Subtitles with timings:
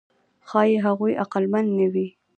[0.49, 2.07] ښایي هغوی عقلمن نه وي.